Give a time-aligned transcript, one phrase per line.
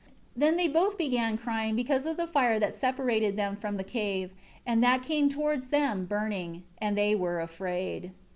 [0.35, 3.83] 8 Then they both began crying because of the fire that separated them from the
[3.83, 4.31] cave,
[4.65, 6.63] and that came towards them, burning.
[6.79, 8.09] And they were afraid.